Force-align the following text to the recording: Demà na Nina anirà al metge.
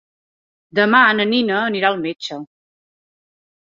Demà 0.79 1.03
na 1.19 1.27
Nina 1.35 1.61
anirà 1.69 1.95
al 1.95 2.05
metge. 2.09 2.43